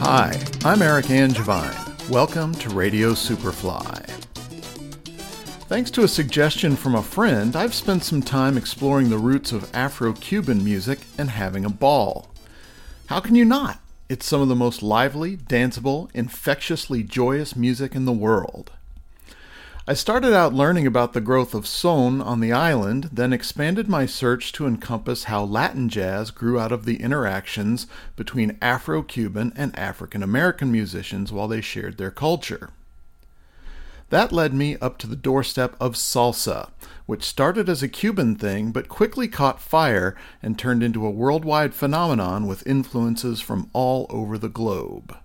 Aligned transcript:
Hi, 0.00 0.42
I'm 0.64 0.82
Eric 0.82 1.08
Angevine. 1.10 1.72
Welcome 2.10 2.52
to 2.56 2.68
Radio 2.70 3.12
Superfly. 3.12 4.10
Thanks 5.68 5.92
to 5.92 6.02
a 6.02 6.08
suggestion 6.08 6.74
from 6.74 6.96
a 6.96 7.02
friend, 7.04 7.54
I've 7.54 7.74
spent 7.74 8.02
some 8.02 8.22
time 8.22 8.56
exploring 8.56 9.10
the 9.10 9.18
roots 9.18 9.52
of 9.52 9.70
Afro 9.72 10.14
Cuban 10.14 10.64
music 10.64 10.98
and 11.16 11.30
having 11.30 11.64
a 11.64 11.70
ball. 11.70 12.28
How 13.06 13.20
can 13.20 13.36
you 13.36 13.44
not? 13.44 13.78
It's 14.08 14.26
some 14.26 14.40
of 14.40 14.48
the 14.48 14.56
most 14.56 14.82
lively, 14.82 15.36
danceable, 15.36 16.08
infectiously 16.12 17.04
joyous 17.04 17.54
music 17.54 17.94
in 17.94 18.04
the 18.04 18.12
world. 18.12 18.72
I 19.88 19.94
started 19.94 20.34
out 20.34 20.52
learning 20.52 20.84
about 20.84 21.12
the 21.12 21.20
growth 21.20 21.54
of 21.54 21.64
son 21.64 22.20
on 22.20 22.40
the 22.40 22.50
island, 22.50 23.08
then 23.12 23.32
expanded 23.32 23.88
my 23.88 24.04
search 24.04 24.50
to 24.54 24.66
encompass 24.66 25.24
how 25.24 25.44
Latin 25.44 25.88
jazz 25.88 26.32
grew 26.32 26.58
out 26.58 26.72
of 26.72 26.86
the 26.86 27.00
interactions 27.00 27.86
between 28.16 28.58
Afro 28.60 29.04
Cuban 29.04 29.52
and 29.54 29.78
African 29.78 30.24
American 30.24 30.72
musicians 30.72 31.30
while 31.30 31.46
they 31.46 31.60
shared 31.60 31.98
their 31.98 32.10
culture. 32.10 32.70
That 34.10 34.32
led 34.32 34.52
me 34.52 34.76
up 34.78 34.98
to 34.98 35.06
the 35.06 35.14
doorstep 35.14 35.76
of 35.80 35.94
salsa, 35.94 36.70
which 37.06 37.22
started 37.22 37.68
as 37.68 37.80
a 37.80 37.88
Cuban 37.88 38.34
thing 38.34 38.72
but 38.72 38.88
quickly 38.88 39.28
caught 39.28 39.60
fire 39.60 40.16
and 40.42 40.58
turned 40.58 40.82
into 40.82 41.06
a 41.06 41.10
worldwide 41.10 41.74
phenomenon 41.74 42.48
with 42.48 42.66
influences 42.66 43.40
from 43.40 43.70
all 43.72 44.06
over 44.10 44.36
the 44.36 44.48
globe. 44.48 45.16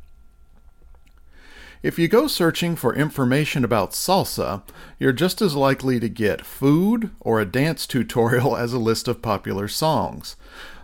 If 1.83 1.97
you 1.97 2.07
go 2.07 2.27
searching 2.27 2.75
for 2.75 2.93
information 2.93 3.65
about 3.65 3.93
salsa, 3.93 4.61
you're 4.99 5.11
just 5.11 5.41
as 5.41 5.55
likely 5.55 5.99
to 5.99 6.09
get 6.09 6.45
food 6.45 7.09
or 7.19 7.41
a 7.41 7.45
dance 7.45 7.87
tutorial 7.87 8.55
as 8.57 8.71
a 8.71 8.77
list 8.77 9.07
of 9.07 9.23
popular 9.23 9.67
songs. 9.67 10.35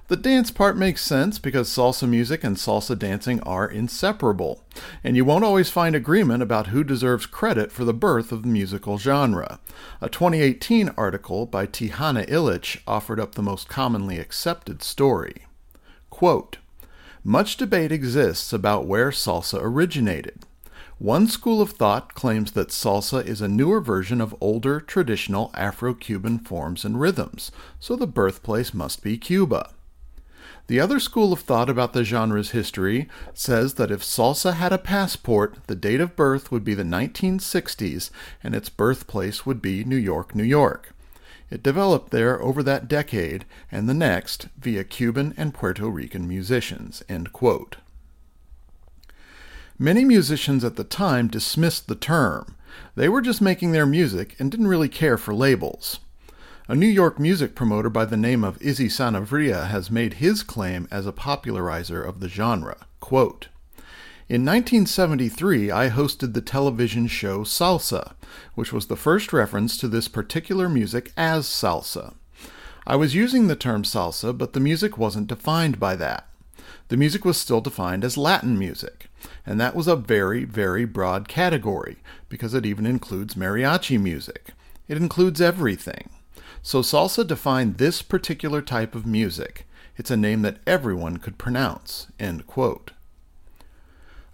The 0.07 0.15
dance 0.15 0.49
part 0.49 0.75
makes 0.75 1.03
sense 1.03 1.37
because 1.37 1.69
salsa 1.69 2.09
music 2.09 2.43
and 2.43 2.55
salsa 2.55 2.97
dancing 2.97 3.41
are 3.41 3.69
inseparable, 3.69 4.63
and 5.03 5.15
you 5.15 5.23
won't 5.23 5.43
always 5.43 5.69
find 5.69 5.95
agreement 5.95 6.41
about 6.41 6.67
who 6.67 6.83
deserves 6.83 7.27
credit 7.27 7.71
for 7.71 7.83
the 7.83 7.93
birth 7.93 8.31
of 8.31 8.41
the 8.41 8.47
musical 8.47 8.97
genre. 8.97 9.59
A 10.01 10.09
2018 10.09 10.89
article 10.97 11.45
by 11.45 11.67
Tihana 11.67 12.27
Illich 12.27 12.79
offered 12.87 13.19
up 13.19 13.35
the 13.35 13.43
most 13.43 13.67
commonly 13.69 14.17
accepted 14.17 14.81
story. 14.81 15.45
Quote, 16.09 16.57
Much 17.23 17.55
debate 17.55 17.91
exists 17.91 18.51
about 18.51 18.87
where 18.87 19.11
salsa 19.11 19.59
originated. 19.61 20.39
One 20.99 21.27
school 21.27 21.61
of 21.61 21.73
thought 21.73 22.15
claims 22.15 22.53
that 22.53 22.69
salsa 22.69 23.23
is 23.23 23.39
a 23.39 23.47
newer 23.47 23.79
version 23.79 24.19
of 24.19 24.35
older 24.41 24.79
traditional 24.79 25.51
Afro 25.53 25.93
Cuban 25.93 26.39
forms 26.39 26.83
and 26.83 26.99
rhythms, 26.99 27.51
so 27.79 27.95
the 27.95 28.07
birthplace 28.07 28.73
must 28.73 29.03
be 29.03 29.15
Cuba. 29.15 29.69
The 30.65 30.79
other 30.79 30.99
school 30.99 31.31
of 31.31 31.41
thought 31.41 31.69
about 31.69 31.93
the 31.93 32.03
genre's 32.03 32.49
history 32.49 33.07
says 33.35 33.75
that 33.75 33.91
if 33.91 34.01
salsa 34.01 34.55
had 34.55 34.73
a 34.73 34.79
passport, 34.79 35.59
the 35.67 35.75
date 35.75 36.01
of 36.01 36.15
birth 36.15 36.51
would 36.51 36.63
be 36.63 36.73
the 36.73 36.81
1960s 36.81 38.09
and 38.43 38.55
its 38.55 38.69
birthplace 38.69 39.45
would 39.45 39.61
be 39.61 39.83
New 39.83 39.97
York, 39.97 40.33
New 40.33 40.43
York. 40.43 40.95
It 41.51 41.61
developed 41.61 42.09
there 42.09 42.41
over 42.41 42.63
that 42.63 42.87
decade 42.87 43.45
and 43.71 43.87
the 43.87 43.93
next 43.93 44.47
via 44.57 44.83
Cuban 44.83 45.35
and 45.37 45.53
Puerto 45.53 45.87
Rican 45.87 46.27
musicians. 46.27 47.03
Many 49.79 50.05
musicians 50.05 50.63
at 50.63 50.75
the 50.75 50.83
time 50.83 51.27
dismissed 51.27 51.87
the 51.87 51.93
term. 51.93 52.55
They 52.95 53.07
were 53.07 53.21
just 53.21 53.41
making 53.41 53.73
their 53.73 53.85
music 53.85 54.35
and 54.39 54.49
didn't 54.49 54.69
really 54.69 54.89
care 54.89 55.19
for 55.19 55.35
labels. 55.35 55.99
A 56.67 56.73
New 56.73 56.87
York 56.87 57.19
music 57.19 57.53
promoter 57.53 57.89
by 57.89 58.05
the 58.05 58.17
name 58.17 58.43
of 58.43 58.59
Izzy 58.59 58.87
Sanabria 58.87 59.67
has 59.67 59.91
made 59.91 60.15
his 60.15 60.41
claim 60.41 60.87
as 60.89 61.05
a 61.05 61.11
popularizer 61.11 62.01
of 62.01 62.21
the 62.21 62.27
genre. 62.27 62.87
Quote, 62.99 63.49
in 64.27 64.43
1973, 64.43 65.69
I 65.69 65.89
hosted 65.89 66.33
the 66.33 66.41
television 66.41 67.05
show 67.05 67.43
Salsa, 67.43 68.13
which 68.55 68.73
was 68.73 68.87
the 68.87 68.97
first 68.97 69.31
reference 69.31 69.77
to 69.77 69.87
this 69.87 70.07
particular 70.07 70.67
music 70.67 71.13
as 71.15 71.45
salsa. 71.45 72.15
I 72.87 72.95
was 72.95 73.15
using 73.15 73.47
the 73.47 73.55
term 73.55 73.83
salsa, 73.83 74.35
but 74.35 74.53
the 74.53 74.59
music 74.59 74.97
wasn't 74.97 75.27
defined 75.27 75.79
by 75.79 75.95
that. 75.97 76.27
The 76.89 76.97
music 76.97 77.23
was 77.23 77.37
still 77.37 77.61
defined 77.61 78.03
as 78.03 78.17
Latin 78.17 78.57
music, 78.57 79.06
and 79.45 79.59
that 79.59 79.75
was 79.75 79.87
a 79.87 79.95
very, 79.95 80.43
very 80.43 80.85
broad 80.85 81.27
category 81.27 81.97
because 82.29 82.53
it 82.53 82.65
even 82.65 82.85
includes 82.85 83.35
mariachi 83.35 83.99
music. 83.99 84.51
It 84.87 84.97
includes 84.97 85.41
everything. 85.41 86.09
So 86.61 86.81
salsa 86.81 87.25
defined 87.25 87.77
this 87.77 88.01
particular 88.01 88.61
type 88.61 88.95
of 88.95 89.05
music. 89.05 89.65
It's 89.95 90.11
a 90.11 90.17
name 90.17 90.41
that 90.43 90.59
everyone 90.67 91.17
could 91.17 91.37
pronounce. 91.37 92.07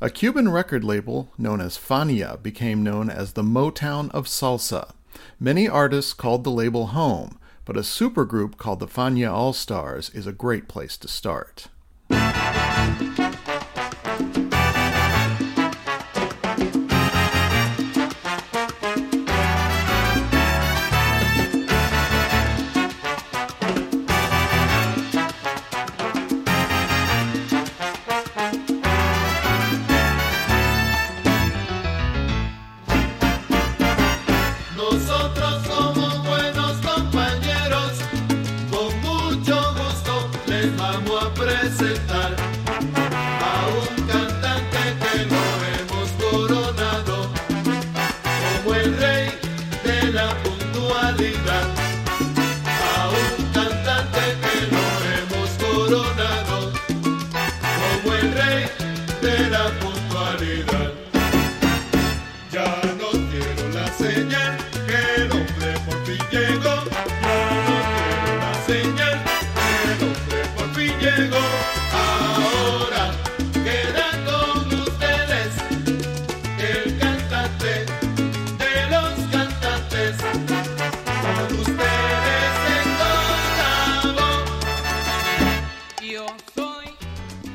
A 0.02 0.10
Cuban 0.10 0.50
record 0.50 0.84
label 0.84 1.32
known 1.38 1.62
as 1.62 1.78
Fania 1.78 2.42
became 2.42 2.84
known 2.84 3.10
as 3.10 3.34
the 3.34 3.44
Motown 3.44 4.12
of 4.12 4.26
Salsa. 4.26 4.94
Many 5.40 5.70
artists 5.70 6.12
called 6.12 6.44
the 6.44 6.52
label 6.52 6.88
home, 6.88 7.40
but 7.64 7.78
a 7.78 7.82
supergroup 7.82 8.58
called 8.58 8.80
the 8.80 8.88
Fania 8.88 9.32
All 9.32 9.54
Stars 9.54 10.10
is 10.10 10.28
a 10.28 10.34
great 10.34 10.68
place 10.68 10.98
to 10.98 11.08
start. 11.08 11.68
vamos 40.84 41.24
a 41.24 41.30
presentar. 41.34 42.53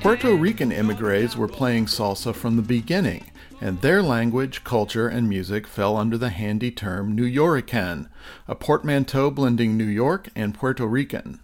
Puerto 0.09 0.35
Rican 0.35 0.73
immigrants 0.73 1.37
were 1.37 1.47
playing 1.47 1.85
salsa 1.85 2.35
from 2.35 2.57
the 2.57 2.63
beginning, 2.63 3.31
and 3.61 3.79
their 3.83 4.03
language, 4.03 4.65
culture, 4.65 5.07
and 5.07 5.29
music 5.29 5.67
fell 5.67 5.99
under 5.99 6.17
the 6.17 6.31
handy 6.31 6.71
term 6.71 7.15
Nuyorican, 7.15 8.09
a 8.47 8.55
portmanteau 8.55 9.31
blending 9.31 9.77
New 9.77 9.85
York 9.85 10.31
and 10.35 10.55
Puerto 10.55 10.87
Rican. 10.87 11.41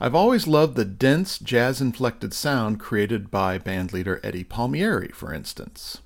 I've 0.00 0.16
always 0.16 0.48
loved 0.48 0.74
the 0.74 0.84
dense, 0.84 1.38
jazz 1.38 1.80
inflected 1.80 2.34
sound 2.34 2.80
created 2.80 3.30
by 3.30 3.60
bandleader 3.60 4.18
Eddie 4.24 4.42
Palmieri, 4.42 5.12
for 5.14 5.32
instance. 5.32 5.98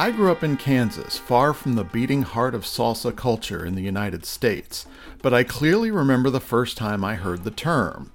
I 0.00 0.12
grew 0.12 0.30
up 0.30 0.44
in 0.44 0.56
Kansas, 0.56 1.18
far 1.18 1.52
from 1.52 1.74
the 1.74 1.82
beating 1.82 2.22
heart 2.22 2.54
of 2.54 2.62
salsa 2.62 3.10
culture 3.16 3.66
in 3.66 3.74
the 3.74 3.82
United 3.82 4.24
States, 4.24 4.86
but 5.22 5.34
I 5.34 5.42
clearly 5.42 5.90
remember 5.90 6.30
the 6.30 6.38
first 6.38 6.76
time 6.76 7.04
I 7.04 7.16
heard 7.16 7.42
the 7.42 7.50
term. 7.50 8.12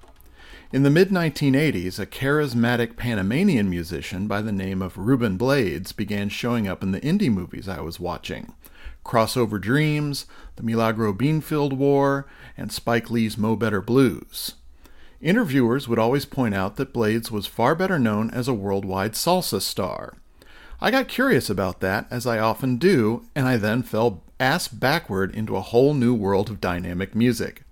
In 0.72 0.82
the 0.82 0.88
mid 0.88 1.10
1980s, 1.10 1.98
a 1.98 2.06
charismatic 2.06 2.96
Panamanian 2.96 3.68
musician 3.68 4.26
by 4.26 4.40
the 4.40 4.50
name 4.50 4.80
of 4.80 4.96
Ruben 4.96 5.36
Blades 5.36 5.92
began 5.92 6.30
showing 6.30 6.66
up 6.66 6.82
in 6.82 6.92
the 6.92 7.02
indie 7.02 7.30
movies 7.30 7.68
I 7.68 7.82
was 7.82 8.00
watching 8.00 8.54
Crossover 9.04 9.60
Dreams, 9.60 10.24
The 10.56 10.62
Milagro 10.62 11.12
Beanfield 11.12 11.74
War, 11.74 12.26
and 12.56 12.72
Spike 12.72 13.10
Lee's 13.10 13.36
Mo 13.36 13.56
Better 13.56 13.82
Blues. 13.82 14.54
Interviewers 15.20 15.86
would 15.86 15.98
always 15.98 16.24
point 16.24 16.54
out 16.54 16.76
that 16.76 16.94
Blades 16.94 17.30
was 17.30 17.46
far 17.46 17.74
better 17.74 17.98
known 17.98 18.30
as 18.30 18.48
a 18.48 18.54
worldwide 18.54 19.12
salsa 19.12 19.60
star. 19.60 20.14
I 20.80 20.90
got 20.90 21.08
curious 21.08 21.48
about 21.48 21.80
that, 21.80 22.06
as 22.10 22.26
I 22.26 22.38
often 22.38 22.76
do, 22.76 23.24
and 23.34 23.46
I 23.46 23.56
then 23.56 23.82
fell 23.82 24.22
ass 24.40 24.68
backward 24.68 25.34
into 25.34 25.56
a 25.56 25.60
whole 25.60 25.94
new 25.94 26.14
world 26.14 26.50
of 26.50 26.60
dynamic 26.60 27.14
music. 27.14 27.62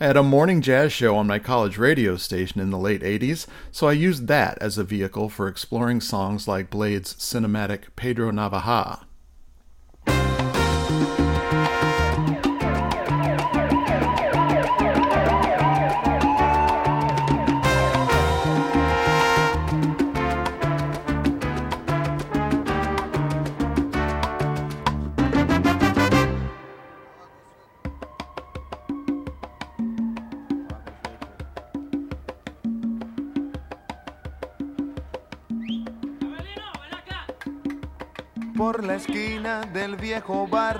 I 0.00 0.06
had 0.06 0.16
a 0.16 0.22
morning 0.22 0.62
jazz 0.62 0.92
show 0.92 1.16
on 1.16 1.26
my 1.26 1.40
college 1.40 1.76
radio 1.76 2.16
station 2.16 2.60
in 2.60 2.70
the 2.70 2.78
late 2.78 3.02
80s, 3.02 3.48
so 3.72 3.88
I 3.88 3.92
used 3.92 4.28
that 4.28 4.56
as 4.60 4.78
a 4.78 4.84
vehicle 4.84 5.28
for 5.28 5.48
exploring 5.48 6.00
songs 6.00 6.46
like 6.46 6.70
Blade's 6.70 7.14
cinematic 7.14 7.86
Pedro 7.96 8.30
Navaja. 8.30 9.07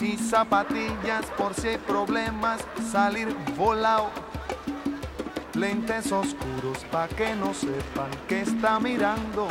y 0.00 0.16
zapatillas 0.16 1.26
por 1.38 1.54
si 1.54 1.68
hay 1.68 1.78
problemas, 1.78 2.60
salir 2.90 3.34
volado. 3.56 4.10
Lentes 5.54 6.12
oscuros 6.12 6.84
pa' 6.90 7.08
que 7.08 7.34
no 7.34 7.54
sepan 7.54 8.10
que 8.28 8.42
está 8.42 8.78
mirando. 8.78 9.48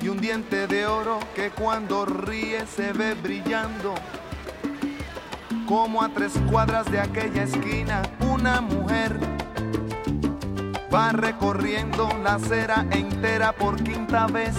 Y 0.00 0.08
un 0.08 0.20
diente 0.20 0.66
de 0.66 0.86
oro 0.86 1.20
que 1.34 1.50
cuando 1.50 2.04
ríe 2.04 2.66
se 2.66 2.92
ve 2.92 3.14
brillando. 3.14 3.94
Como 5.66 6.02
a 6.02 6.08
tres 6.10 6.32
cuadras 6.50 6.90
de 6.90 7.00
aquella 7.00 7.44
esquina, 7.44 8.02
una 8.20 8.60
mujer 8.60 9.18
va 10.92 11.12
recorriendo 11.12 12.08
la 12.22 12.34
acera 12.34 12.84
entera 12.90 13.52
por 13.52 13.82
quinta 13.82 14.26
vez 14.26 14.54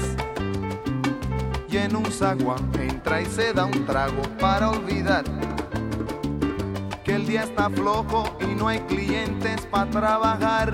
en 1.77 1.95
un 1.95 2.05
zaguán 2.11 2.71
entra 2.79 3.21
y 3.21 3.25
se 3.25 3.51
da 3.51 3.65
un 3.65 3.85
trago 3.85 4.21
para 4.39 4.69
olvidar 4.69 5.23
que 7.03 7.15
el 7.15 7.25
día 7.25 7.43
está 7.43 7.69
flojo 7.69 8.37
y 8.39 8.53
no 8.53 8.67
hay 8.67 8.79
clientes 8.81 9.61
para 9.71 9.89
trabajar. 9.89 10.73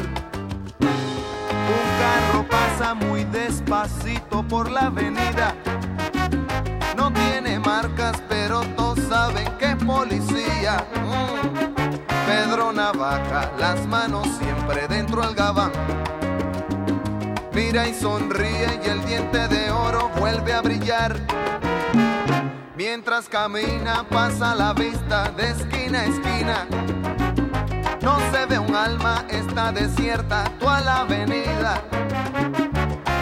Un 0.79 1.87
carro 1.99 2.45
pasa 2.49 2.93
muy 2.93 3.23
despacito 3.25 4.45
por 4.47 4.69
la 4.69 4.87
avenida. 4.87 5.55
No 6.97 7.11
tiene 7.13 7.59
marcas, 7.59 8.21
pero 8.27 8.61
todos 8.75 8.99
saben 9.07 9.47
que 9.57 9.71
es 9.71 9.75
policía. 9.83 10.85
Mm. 10.95 11.95
Pedro 12.27 12.73
Navaja, 12.73 13.51
las 13.57 13.85
manos 13.87 14.27
siempre 14.39 14.87
dentro 14.87 15.21
del 15.21 15.33
gabán 15.33 15.71
mira 17.71 17.87
y 17.87 17.93
sonríe 17.93 18.79
y 18.83 18.89
el 18.89 19.05
diente 19.05 19.47
de 19.47 19.69
oro 19.69 20.08
vuelve 20.19 20.53
a 20.53 20.61
brillar. 20.61 21.15
Mientras 22.75 23.27
camina 23.29 24.05
pasa 24.09 24.53
la 24.53 24.73
vista 24.73 25.29
de 25.31 25.49
esquina 25.49 26.01
a 26.01 26.05
esquina. 26.05 26.67
No 28.01 28.19
se 28.31 28.45
ve 28.45 28.59
un 28.59 28.75
alma, 28.75 29.25
está 29.29 29.71
desierta 29.71 30.43
toda 30.59 30.81
la 30.81 30.99
avenida. 31.01 31.81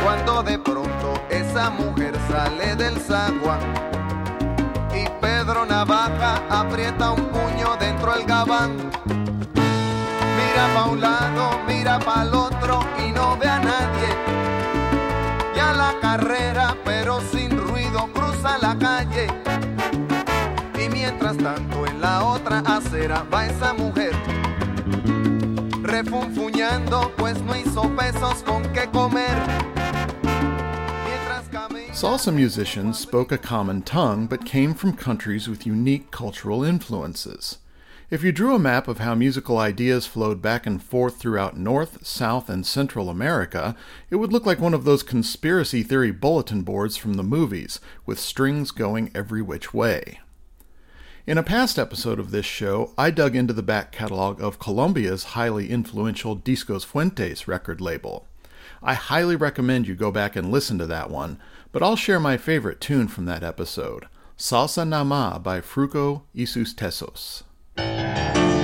Cuando 0.04 0.44
de 0.44 0.60
pronto 0.60 1.13
esa 1.30 1.70
mujer 1.70 2.13
sale 2.30 2.75
del 2.75 2.98
zaguán 2.98 3.60
y 4.94 5.08
Pedro 5.22 5.66
Navaja 5.66 6.42
aprieta 6.50 7.12
un 7.12 7.25
puño 7.25 7.75
dentro 7.80 8.13
del 8.13 8.25
gabán. 8.25 8.77
Mira 10.38 10.74
pa' 10.74 10.86
un 10.86 11.01
lado, 11.01 11.60
mira 11.68 12.00
pa' 12.00 12.24
el 12.24 12.34
otro 12.34 12.80
y 13.06 13.12
no 13.12 13.38
ve 13.38 13.50
a 13.50 13.60
nadie 13.60 14.27
carrera, 16.18 16.76
pero 16.84 17.22
sin 17.32 17.58
ruido 17.58 18.10
cruza 18.14 18.58
la 18.60 18.78
calle. 18.78 19.28
Y 20.84 20.90
mientras 20.90 21.38
tanto 21.38 21.86
en 21.86 22.02
la 22.02 22.24
otra 22.24 22.60
acera 22.60 23.24
va 23.32 23.46
esa 23.46 23.74
mujer, 23.74 24.14
refunfuñando, 25.82 27.12
pues 27.18 27.42
no 27.44 27.56
hizo 27.56 27.84
pesos 27.96 28.44
con 28.44 28.64
qué 28.74 28.88
comer. 28.92 29.38
Salsa 31.94 32.32
musicians 32.32 33.00
spoke 33.00 33.32
a 33.32 33.40
common 33.40 33.82
tongue 33.82 34.28
but 34.28 34.46
came 34.46 34.76
from 34.76 34.94
countries 34.94 35.48
with 35.48 35.66
unique 35.66 36.12
cultural 36.12 36.64
influences. 36.64 37.58
If 38.10 38.24
you 38.24 38.32
drew 38.32 38.56
a 38.56 38.60
map 38.60 38.88
of 38.88 39.00
how 39.00 39.16
musical 39.16 39.58
ideas 39.58 40.06
flowed 40.06 40.42
back 40.42 40.66
and 40.66 40.82
forth 40.82 41.18
throughout 41.18 41.58
North, 41.58 42.08
South, 42.08 42.50
and 42.50 42.66
Central 42.66 43.10
America, 43.10 43.76
it 44.10 44.16
would 44.16 44.32
look 44.32 44.46
like 44.46 44.62
one 44.62 44.74
of 44.74 44.86
those 44.86 45.04
conspiracy 45.04 45.84
theory 45.84 46.12
bulletin 46.12 46.62
boards 46.62 46.96
from 46.96 47.16
the 47.16 47.24
movies, 47.24 47.82
with 48.06 48.18
strings 48.18 48.72
going 48.72 49.12
every 49.14 49.42
which 49.42 49.74
way. 49.74 50.22
In 51.26 51.38
a 51.38 51.44
past 51.44 51.78
episode 51.78 52.18
of 52.18 52.32
this 52.32 52.46
show, 52.46 52.94
I 52.98 53.12
dug 53.12 53.36
into 53.36 53.52
the 53.52 53.62
back 53.62 53.92
catalog 53.92 54.42
of 54.42 54.58
Colombia's 54.58 55.36
highly 55.36 55.70
influential 55.70 56.38
Discos 56.38 56.86
Fuentes 56.86 57.46
record 57.46 57.82
label. 57.82 58.26
I 58.82 58.94
highly 58.94 59.36
recommend 59.36 59.86
you 59.86 59.96
go 59.96 60.14
back 60.14 60.38
and 60.38 60.50
listen 60.50 60.78
to 60.78 60.86
that 60.86 61.10
one, 61.10 61.42
but 61.74 61.84
I'll 61.84 61.98
share 61.98 62.22
my 62.22 62.38
favorite 62.38 62.80
tune 62.80 63.10
from 63.10 63.26
that 63.26 63.44
episode 63.44 64.08
Salsa 64.38 64.88
Na' 64.88 65.04
Ma' 65.04 65.40
by 65.40 65.60
Fruco 65.60 66.22
y 66.34 66.46
sus 66.46 66.74
Tesos. 66.74 67.44
La 67.78 68.57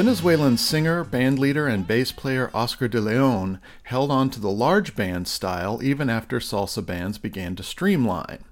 Venezuelan 0.00 0.56
singer, 0.56 1.04
bandleader, 1.04 1.70
and 1.70 1.86
bass 1.86 2.10
player 2.10 2.50
Oscar 2.54 2.88
de 2.88 2.98
Leon 2.98 3.60
held 3.82 4.10
on 4.10 4.30
to 4.30 4.40
the 4.40 4.50
large 4.50 4.96
band 4.96 5.28
style 5.28 5.82
even 5.82 6.08
after 6.08 6.40
salsa 6.40 6.80
bands 6.80 7.18
began 7.18 7.54
to 7.54 7.62
streamline. 7.62 8.42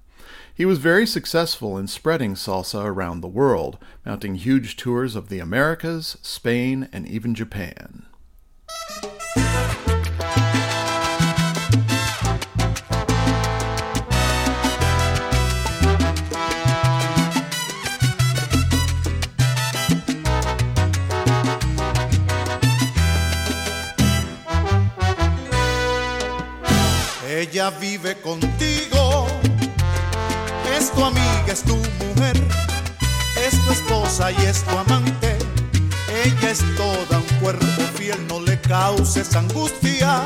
He 0.55 0.67
was 0.67 0.79
very 0.79 1.07
successful 1.07 1.79
in 1.79 1.87
spreading 1.87 2.35
salsa 2.35 2.85
around 2.85 3.23
the 3.23 3.29
world, 3.29 3.79
mounting 4.05 4.35
huge 4.35 4.77
tours 4.77 5.17
of 5.17 5.31
the 5.31 5.39
Americas, 5.39 6.19
Spain, 6.21 6.87
and 6.93 7.09
even 7.09 7.35
Japan. 7.35 8.05
Vive 27.71 28.17
contigo, 28.23 29.27
es 30.77 30.91
tu 30.91 31.05
amiga, 31.05 31.45
es 31.53 31.63
tu 31.63 31.77
mujer, 31.77 32.37
es 33.47 33.63
tu 33.63 33.73
esposa 33.73 34.33
y 34.33 34.37
es 34.47 34.65
tu 34.65 34.77
amante. 34.77 35.37
Ella 36.25 36.51
es 36.51 36.61
toda 36.77 37.19
un 37.19 37.39
cuerpo 37.41 37.67
fiel, 37.95 38.27
no 38.27 38.41
le 38.41 38.59
causes 38.63 39.37
angustia, 39.37 40.23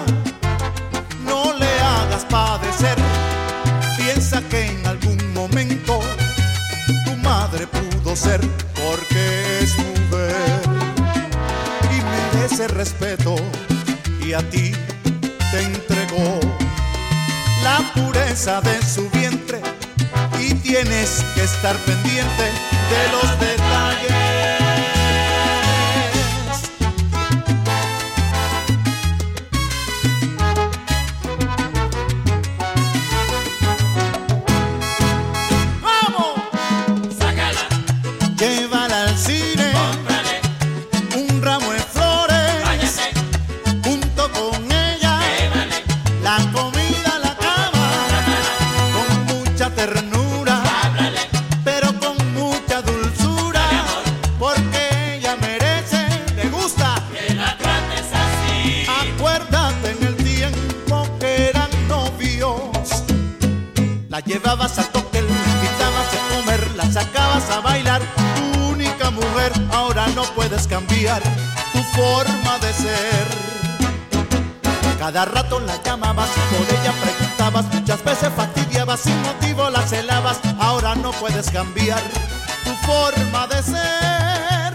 no 1.27 1.53
le 1.55 1.81
hagas 1.81 2.25
padecer. 2.27 2.97
Piensa 3.97 4.41
que 4.49 4.67
en 4.67 4.87
algún 4.87 5.35
momento 5.35 5.99
tu 7.05 7.17
madre 7.17 7.67
pudo 7.67 8.15
ser, 8.15 8.41
porque 8.75 9.59
es 9.61 9.77
mujer 9.77 10.63
y 11.91 12.37
merece 12.39 12.69
respeto 12.69 13.35
y 14.25 14.33
a 14.33 14.49
ti 14.49 14.73
te 15.51 15.61
entregó 15.61 16.52
la 17.63 17.79
pureza 17.95 18.61
de 18.61 18.83
su 18.83 19.09
vientre 19.11 19.61
y 20.41 20.55
tienes 20.55 21.25
que 21.35 21.45
estar 21.45 21.77
pendiente 21.79 22.45
de 22.91 23.13
los 23.13 23.41
detalles. 23.41 24.32
Cada 75.13 75.31
rato 75.31 75.61
la 75.61 75.77
llamabas 75.83 76.31
por 76.49 76.67
ella 76.75 76.91
preguntabas, 77.03 77.67
muchas 77.75 78.03
veces 78.03 78.33
fastidiabas, 78.33 79.01
sin 79.01 79.21
motivo 79.21 79.69
la 79.69 79.83
celabas, 79.83 80.41
ahora 80.59 80.95
no 80.95 81.11
puedes 81.13 81.51
cambiar 81.51 82.01
tu 82.65 82.71
forma 82.87 83.47
de 83.47 83.63
ser. 83.63 84.73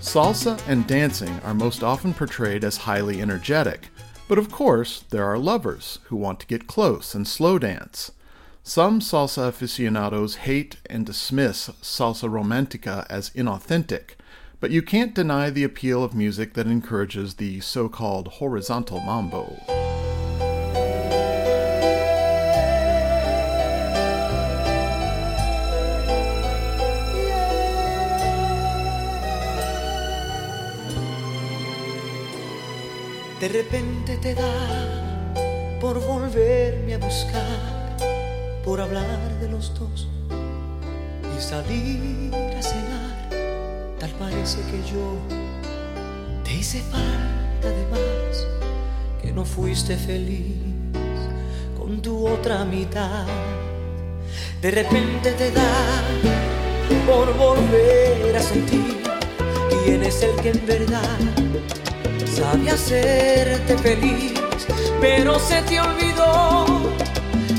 Salsa 0.00 0.58
and 0.66 0.88
dancing 0.88 1.40
are 1.44 1.54
most 1.54 1.84
often 1.84 2.12
portrayed 2.12 2.64
as 2.64 2.78
highly 2.78 3.20
energetic. 3.22 3.90
But 4.26 4.38
of 4.38 4.50
course, 4.50 5.04
there 5.10 5.26
are 5.26 5.38
lovers 5.38 6.00
who 6.08 6.16
want 6.16 6.40
to 6.40 6.48
get 6.48 6.66
close 6.66 7.14
and 7.14 7.28
slow 7.28 7.60
dance. 7.60 8.10
Some 8.64 8.98
salsa 8.98 9.46
aficionados 9.46 10.38
hate 10.46 10.78
and 10.90 11.06
dismiss 11.06 11.70
salsa 11.80 12.28
romantica 12.28 13.06
as 13.08 13.30
inauthentic, 13.36 14.16
but 14.60 14.70
you 14.70 14.82
can't 14.82 15.14
deny 15.14 15.48
the 15.48 15.64
appeal 15.64 16.04
of 16.04 16.14
music 16.14 16.52
that 16.52 16.66
encourages 16.66 17.34
the 17.36 17.60
so 17.60 17.88
called 17.88 18.28
horizontal 18.28 19.00
mambo. 19.00 19.56
De 33.40 33.48
repente 33.48 34.18
te 34.18 34.34
da 34.34 35.78
por 35.80 35.98
volverme 35.98 36.92
a 36.92 36.98
buscar, 36.98 37.96
por 38.62 38.82
hablar 38.82 39.40
de 39.40 39.48
los 39.48 39.72
dos 39.78 40.08
y 41.34 41.40
salir 41.40 42.34
a 42.34 42.62
cenar. 42.62 42.89
Tal 44.00 44.10
parece 44.12 44.56
que 44.62 44.78
yo 44.90 45.18
te 46.42 46.54
hice 46.54 46.80
falta 46.90 47.68
de 47.68 47.84
más, 47.90 48.46
que 49.20 49.30
no 49.30 49.44
fuiste 49.44 49.94
feliz 49.94 50.56
con 51.78 52.00
tu 52.00 52.26
otra 52.26 52.64
mitad. 52.64 53.26
De 54.62 54.70
repente 54.70 55.32
te 55.32 55.50
da 55.50 56.02
por 57.06 57.36
volver 57.36 58.34
a 58.38 58.40
sentir 58.40 59.02
quién 59.84 60.02
es 60.02 60.22
el 60.22 60.34
que 60.36 60.52
en 60.52 60.66
verdad 60.66 61.18
sabe 62.24 62.70
hacerte 62.70 63.76
feliz, 63.76 64.32
pero 64.98 65.38
se 65.38 65.60
te 65.60 65.78
olvidó 65.78 66.64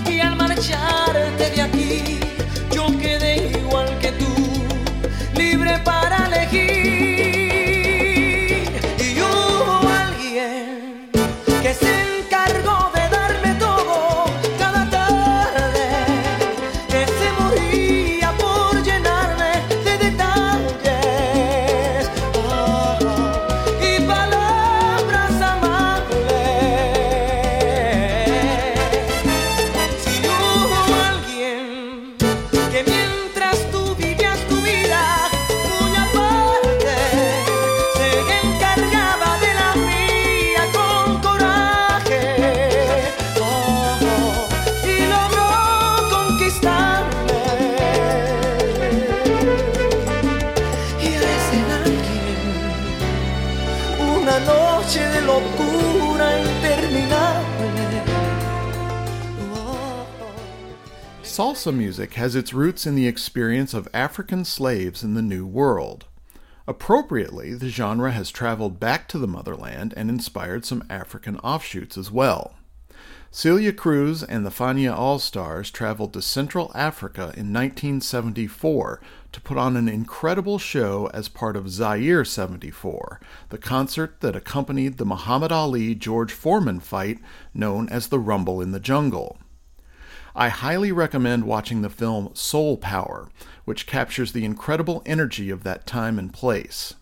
y 0.10 0.20
al 0.20 0.36
marcharte 0.38 1.52
de 1.52 1.62
aquí 1.62 2.31
Salsa 61.22 61.76
music 61.76 62.14
has 62.14 62.34
its 62.34 62.54
roots 62.54 62.86
in 62.86 62.96
the 62.96 63.08
experience 63.08 63.74
of 63.74 63.90
African 63.94 64.46
slaves 64.46 65.04
in 65.04 65.16
the 65.16 65.22
New 65.22 65.46
World. 65.46 66.06
Appropriately, 66.66 67.54
the 67.56 67.68
genre 67.68 68.12
has 68.12 68.32
traveled 68.32 68.80
back 68.80 69.10
to 69.10 69.18
the 69.18 69.28
motherland 69.28 69.94
and 69.98 70.10
inspired 70.10 70.64
some 70.64 70.86
African 70.90 71.38
offshoots 71.40 71.98
as 71.98 72.10
well. 72.10 72.56
Celia 73.32 73.74
Cruz 73.74 74.24
and 74.24 74.46
the 74.46 74.50
Fania 74.50 74.94
All 74.94 75.20
Stars 75.20 75.72
traveled 75.72 76.14
to 76.14 76.22
Central 76.22 76.72
Africa 76.74 77.34
in 77.36 77.52
1974 77.52 79.02
to 79.32 79.42
put 79.42 79.58
on 79.58 79.78
an 79.78 79.88
incredible 79.88 80.60
show 80.60 81.10
as 81.14 81.30
part 81.30 81.56
of 81.56 81.70
Zaire 81.70 82.26
74, 82.26 83.20
the 83.50 83.58
concert 83.58 84.20
that 84.20 84.36
accompanied 84.36 84.98
the 84.98 85.06
Muhammad 85.06 85.52
Ali 85.52 85.96
George 85.96 86.34
Foreman 86.34 86.80
fight 86.80 87.20
known 87.54 87.88
as 87.90 88.08
the 88.08 88.20
Rumble 88.20 88.62
in 88.62 88.72
the 88.72 88.80
Jungle. 88.80 89.38
I 90.36 90.50
highly 90.50 90.92
recommend 90.92 91.44
watching 91.44 91.82
the 91.82 91.90
film 91.90 92.32
Soul 92.34 92.78
Power, 92.78 93.30
which 93.66 93.88
captures 93.88 94.32
the 94.32 94.46
incredible 94.46 95.02
energy 95.06 95.50
of 95.50 95.64
that 95.64 95.86
time 95.86 96.18
and 96.18 96.34
place. 96.34 96.96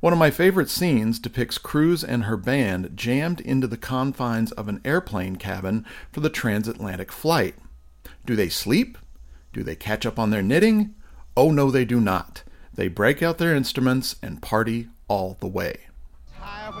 One 0.00 0.14
of 0.14 0.18
my 0.18 0.30
favorite 0.30 0.70
scenes 0.70 1.18
depicts 1.18 1.58
Cruz 1.58 2.02
and 2.02 2.24
her 2.24 2.38
band 2.38 2.92
jammed 2.94 3.40
into 3.40 3.66
the 3.66 3.76
confines 3.76 4.50
of 4.52 4.66
an 4.66 4.80
airplane 4.82 5.36
cabin 5.36 5.84
for 6.10 6.20
the 6.20 6.30
transatlantic 6.30 7.12
flight. 7.12 7.54
Do 8.24 8.34
they 8.34 8.48
sleep? 8.48 8.96
Do 9.52 9.62
they 9.62 9.76
catch 9.76 10.06
up 10.06 10.18
on 10.18 10.30
their 10.30 10.42
knitting? 10.42 10.94
Oh 11.36 11.50
no, 11.50 11.70
they 11.70 11.84
do 11.84 12.00
not. 12.00 12.42
They 12.74 12.88
break 12.88 13.22
out 13.22 13.38
their 13.38 13.54
instruments 13.54 14.16
and 14.22 14.42
party 14.42 14.88
all 15.08 15.36
the 15.40 15.48
way. 15.48 15.80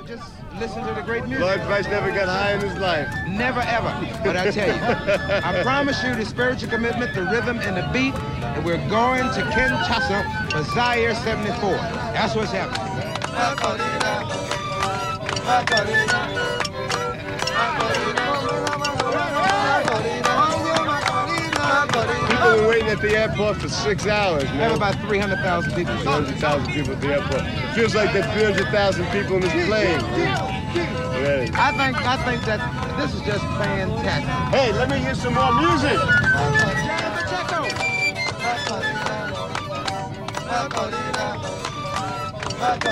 Just 0.06 0.32
listen 0.58 0.86
to 0.86 0.94
the 0.94 1.02
great 1.02 1.26
music. 1.26 1.44
Lloyd 1.44 1.60
Price 1.62 1.84
never 1.86 2.10
got 2.10 2.28
high 2.28 2.54
in 2.54 2.60
his 2.60 2.78
life. 2.78 3.08
Never 3.28 3.60
ever. 3.60 3.92
But 4.24 4.36
I 4.36 4.50
tell 4.50 4.68
you, 4.68 4.82
I 4.82 5.62
promise 5.62 6.02
you 6.02 6.14
the 6.14 6.24
spiritual 6.24 6.70
commitment, 6.70 7.14
the 7.14 7.24
rhythm, 7.24 7.58
and 7.58 7.76
the 7.76 7.88
beat, 7.92 8.14
and 8.14 8.64
we're 8.64 8.88
going 8.88 9.24
to 9.24 9.42
Kinshasa 9.50 10.50
for 10.50 10.62
Zaire 10.74 11.14
74. 11.14 11.70
That's 12.14 12.34
what's 12.34 12.52
happening. 12.52 12.86
At 23.02 23.08
the 23.08 23.16
airport 23.16 23.56
for 23.56 23.68
six 23.68 24.06
hours, 24.06 24.42
We 24.42 24.48
have 24.58 24.72
man. 24.72 24.76
about 24.76 24.94
300,000 25.08 25.74
people. 25.74 25.96
300,000 25.98 26.72
people 26.72 26.92
at 26.92 27.00
the 27.00 27.06
airport. 27.08 27.42
It 27.42 27.74
feels 27.74 27.94
like 27.94 28.12
there's 28.12 28.26
300,000 28.32 29.06
people 29.06 29.36
in 29.36 29.40
this 29.42 29.66
plane. 29.66 30.00
Really. 31.16 31.50
I 31.54 31.72
think 31.76 31.96
I 32.06 32.16
think 32.24 32.42
that 32.44 32.60
this 32.98 33.14
is 33.14 33.22
just 33.22 33.44
fantastic. 33.58 34.28
Hey, 34.52 34.72
let 34.72 34.88
me 34.88 34.98
hear 34.98 35.14
some 35.14 35.34
more 35.34 35.52
music. 35.54 35.98
Back 42.60 42.84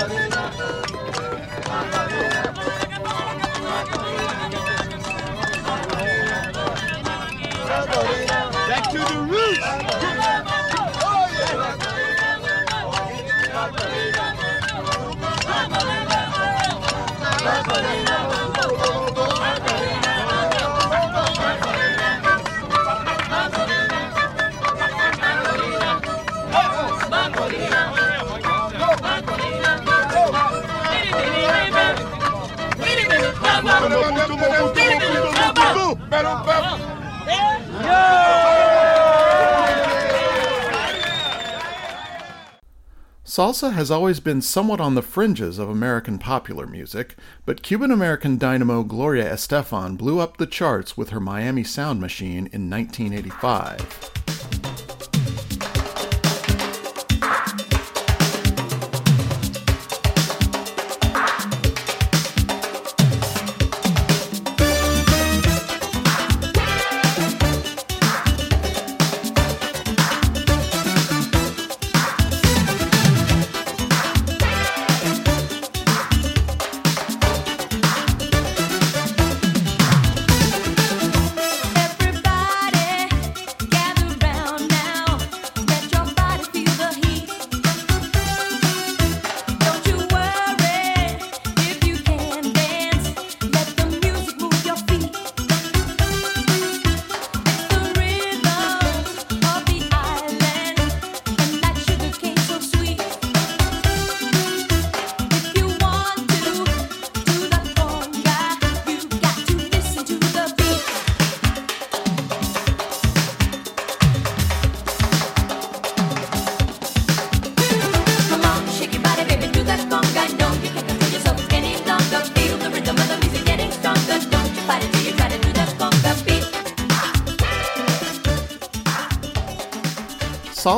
Salsa 43.39 43.71
has 43.71 43.89
always 43.89 44.19
been 44.19 44.41
somewhat 44.41 44.81
on 44.81 44.95
the 44.95 45.01
fringes 45.01 45.59
of 45.59 45.69
American 45.69 46.17
popular 46.17 46.67
music, 46.67 47.15
but 47.45 47.61
Cuban 47.61 47.89
American 47.89 48.37
dynamo 48.37 48.83
Gloria 48.83 49.31
Estefan 49.31 49.97
blew 49.97 50.19
up 50.19 50.35
the 50.37 50.45
charts 50.45 50.97
with 50.97 51.11
her 51.11 51.19
Miami 51.21 51.63
Sound 51.63 52.01
Machine 52.01 52.49
in 52.51 52.69
1985. 52.69 54.28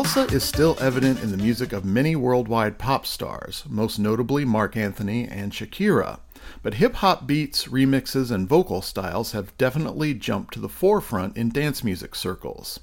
Salsa 0.01 0.33
is 0.33 0.43
still 0.43 0.75
evident 0.81 1.21
in 1.21 1.29
the 1.29 1.37
music 1.37 1.71
of 1.71 1.85
many 1.85 2.15
worldwide 2.15 2.79
pop 2.79 3.05
stars, 3.05 3.63
most 3.69 3.99
notably 3.99 4.43
Marc 4.43 4.75
Anthony 4.75 5.27
and 5.27 5.51
Shakira. 5.51 6.19
But 6.63 6.73
hip 6.73 6.95
hop 6.95 7.27
beats, 7.27 7.67
remixes, 7.67 8.31
and 8.31 8.49
vocal 8.49 8.81
styles 8.81 9.33
have 9.33 9.55
definitely 9.59 10.15
jumped 10.15 10.55
to 10.55 10.59
the 10.59 10.67
forefront 10.67 11.37
in 11.37 11.49
dance 11.49 11.83
music 11.83 12.15
circles. 12.15 12.79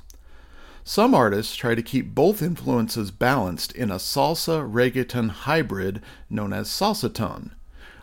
Some 0.84 1.12
artists 1.12 1.56
try 1.56 1.74
to 1.74 1.82
keep 1.82 2.14
both 2.14 2.40
influences 2.40 3.10
balanced 3.10 3.72
in 3.72 3.90
a 3.90 3.96
salsa 3.96 4.62
reggaeton 4.62 5.30
hybrid 5.30 6.00
known 6.30 6.52
as 6.52 6.68
salsaton. 6.68 7.50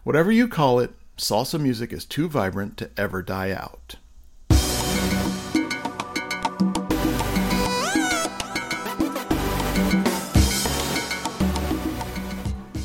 Whatever 0.03 0.29
you 0.29 0.49
call 0.49 0.77
it, 0.79 0.91
salsa 1.17 1.57
music 1.57 1.93
is 1.93 2.03
too 2.03 2.27
vibrant 2.27 2.75
to 2.79 2.89
ever 2.97 3.21
die 3.21 3.51
out. 3.51 3.95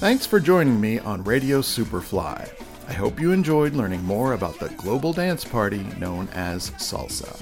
Thanks 0.01 0.25
for 0.25 0.41
joining 0.41 0.81
me 0.81 0.99
on 0.99 1.23
Radio 1.25 1.61
Superfly. 1.61 2.49
I 2.89 2.93
hope 2.95 3.21
you 3.21 3.33
enjoyed 3.33 3.75
learning 3.75 4.03
more 4.03 4.33
about 4.33 4.59
the 4.59 4.71
global 4.71 5.13
dance 5.13 5.45
party 5.45 5.83
known 5.99 6.27
as 6.33 6.71
salsa. 6.71 7.39